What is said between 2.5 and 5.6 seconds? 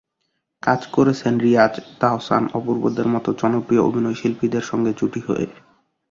অপূর্বদের মতো জনপ্রিয় অভিনয়শিল্পীদের সঙ্গে জুটি হয়ে।